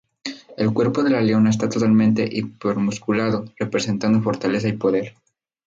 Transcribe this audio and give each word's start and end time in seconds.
El 0.57 0.73
cuerpo 0.73 1.03
de 1.03 1.11
la 1.11 1.21
leona 1.21 1.51
está 1.51 1.69
totalmente 1.69 2.27
hiper-musculado, 2.27 3.45
representando 3.55 4.19
fortaleza 4.23 4.67
y 4.67 4.73
poder. 4.73 5.13